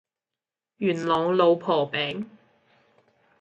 [0.77, 2.25] 元朗老婆餅